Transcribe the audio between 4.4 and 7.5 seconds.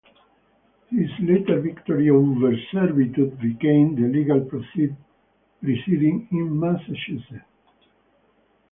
precedent in Massachusetts.